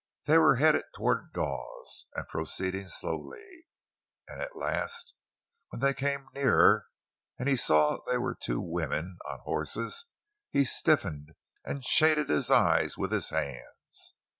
They 0.25 0.39
were 0.39 0.55
headed 0.55 0.85
toward 0.95 1.31
Dawes, 1.31 2.07
and 2.15 2.27
proceeding 2.27 2.87
slowly; 2.87 3.67
and 4.27 4.41
at 4.41 4.55
last, 4.55 5.13
when 5.69 5.79
they 5.79 5.93
came 5.93 6.27
nearer 6.33 6.87
and 7.37 7.47
he 7.47 7.55
saw 7.55 7.99
they 8.07 8.17
were 8.17 8.33
two 8.33 8.59
women, 8.61 9.17
on 9.29 9.41
horses, 9.41 10.07
he 10.49 10.65
stiffened 10.65 11.35
and 11.63 11.85
shaded 11.85 12.29
his 12.31 12.49
eyes 12.49 12.97
with 12.97 13.11
his 13.11 13.29
hands. 13.29 14.15